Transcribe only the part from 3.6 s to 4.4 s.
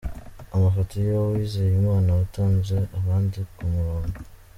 murongo.